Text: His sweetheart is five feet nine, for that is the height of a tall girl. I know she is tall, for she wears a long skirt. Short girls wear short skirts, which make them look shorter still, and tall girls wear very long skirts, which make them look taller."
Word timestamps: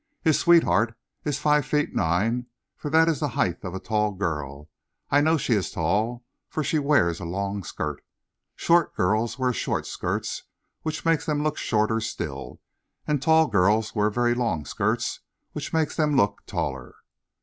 His 0.23 0.39
sweetheart 0.39 0.95
is 1.25 1.37
five 1.37 1.63
feet 1.63 1.93
nine, 1.93 2.47
for 2.75 2.89
that 2.89 3.07
is 3.07 3.19
the 3.19 3.27
height 3.37 3.63
of 3.63 3.75
a 3.75 3.79
tall 3.79 4.13
girl. 4.13 4.67
I 5.11 5.21
know 5.21 5.37
she 5.37 5.53
is 5.53 5.69
tall, 5.69 6.25
for 6.49 6.63
she 6.63 6.79
wears 6.79 7.19
a 7.19 7.23
long 7.25 7.63
skirt. 7.63 8.03
Short 8.55 8.95
girls 8.95 9.37
wear 9.37 9.53
short 9.53 9.85
skirts, 9.85 10.45
which 10.81 11.05
make 11.05 11.25
them 11.25 11.43
look 11.43 11.57
shorter 11.59 11.99
still, 11.99 12.59
and 13.05 13.21
tall 13.21 13.45
girls 13.45 13.93
wear 13.93 14.09
very 14.09 14.33
long 14.33 14.65
skirts, 14.65 15.19
which 15.51 15.71
make 15.71 15.93
them 15.95 16.15
look 16.17 16.41
taller." 16.47 16.95